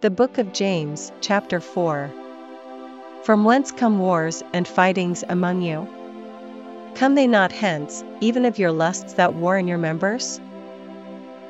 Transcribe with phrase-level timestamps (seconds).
[0.00, 2.08] The Book of James, chapter 4.
[3.24, 5.88] From whence come wars and fightings among you?
[6.94, 10.40] Come they not hence, even of your lusts that war in your members?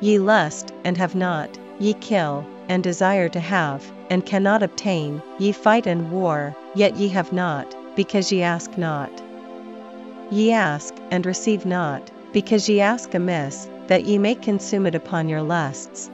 [0.01, 5.51] Ye lust, and have not, ye kill, and desire to have, and cannot obtain, ye
[5.51, 9.11] fight and war, yet ye have not, because ye ask not.
[10.31, 15.29] Ye ask, and receive not, because ye ask amiss, that ye may consume it upon
[15.29, 16.09] your lusts.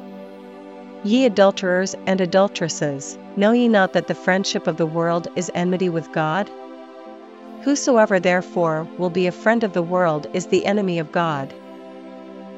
[1.05, 5.87] Ye adulterers and adulteresses, know ye not that the friendship of the world is enmity
[5.87, 6.49] with God?
[7.61, 11.53] Whosoever therefore will be a friend of the world is the enemy of God.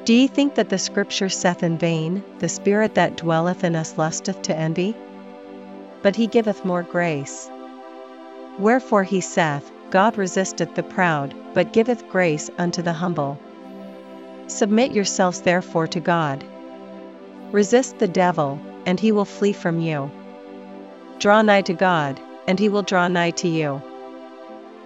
[0.06, 3.98] Do ye think that the scripture saith in vain, The Spirit that dwelleth in us
[3.98, 4.96] lusteth to envy?
[6.00, 7.50] But he giveth more grace.
[8.58, 13.38] Wherefore he saith, God resisteth the proud, but giveth grace unto the humble.
[14.46, 16.42] Submit yourselves therefore to God.
[17.52, 20.10] Resist the devil, and he will flee from you.
[21.18, 23.82] Draw nigh to God, and he will draw nigh to you.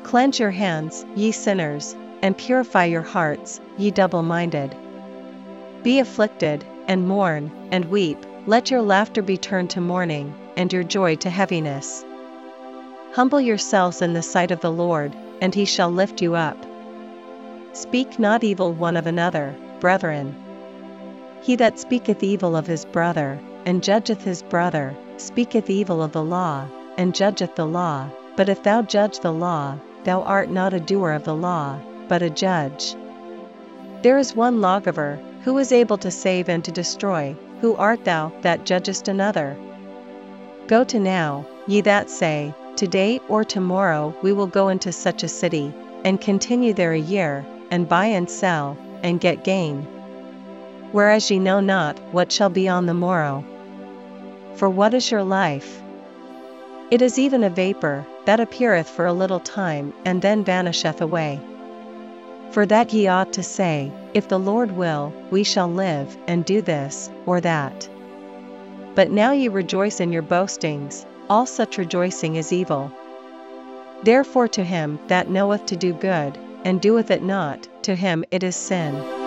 [0.04, 4.77] Cleanse your hands, ye sinners, and purify your hearts, ye double minded.
[5.82, 10.84] Be afflicted, and mourn, and weep, let your laughter be turned to mourning, and your
[10.84, 12.04] joy to heaviness.
[13.12, 16.56] Humble yourselves in the sight of the Lord, and he shall lift you up.
[17.72, 20.34] Speak not evil one of another, brethren.
[21.42, 26.22] He that speaketh evil of his brother, and judgeth his brother, speaketh evil of the
[26.22, 30.78] law, and judgeth the law, but if thou judge the law, thou art not a
[30.78, 32.94] doer of the law, but a judge.
[34.02, 38.30] There is one lawgiver, who is able to save and to destroy, who art thou
[38.42, 39.56] that judgest another?
[40.68, 45.28] Go to now, ye that say, Today or tomorrow we will go into such a
[45.28, 49.86] city, and continue there a year, and buy and sell, and get gain.
[50.92, 53.44] Whereas ye know not what shall be on the morrow.
[54.54, 55.82] For what is your life?
[56.91, 61.41] It is even a vapor, that appeareth for a little time and then vanisheth away.
[62.50, 66.60] For that ye ought to say, If the Lord will, we shall live, and do
[66.60, 67.88] this, or that.
[68.94, 72.92] But now ye rejoice in your boastings, all such rejoicing is evil.
[74.02, 78.42] Therefore to him that knoweth to do good, and doeth it not, to him it
[78.42, 79.22] is sin.